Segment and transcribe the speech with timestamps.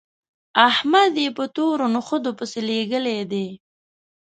[0.69, 3.47] احمد يې په تورو نخودو پسې لېږلی دی